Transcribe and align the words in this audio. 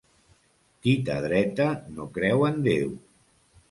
Tita 0.87 1.19
dreta 1.27 1.69
no 1.95 2.11
creu 2.19 2.51
en 2.53 2.63
Déu. 2.71 2.95